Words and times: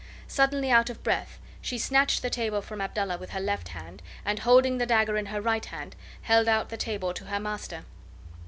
Suddenly, 0.27 0.71
out 0.71 0.89
of 0.89 1.03
breath, 1.03 1.37
she 1.61 1.77
snatched 1.77 2.23
the 2.23 2.31
tabor 2.31 2.63
from 2.63 2.81
Abdallah 2.81 3.19
with 3.19 3.29
her 3.29 3.39
left 3.39 3.67
hand, 3.67 4.01
and, 4.25 4.39
holding 4.39 4.79
the 4.79 4.87
dagger 4.87 5.15
in 5.15 5.27
her 5.27 5.41
right 5.41 5.65
hand, 5.65 5.95
held 6.23 6.47
out 6.47 6.69
the 6.69 6.75
tabor 6.77 7.13
to 7.13 7.25
her 7.25 7.39
master. 7.39 7.83